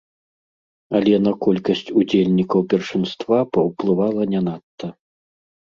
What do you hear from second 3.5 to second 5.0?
паўплывала не надта.